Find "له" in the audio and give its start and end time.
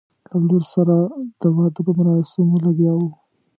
0.31-0.37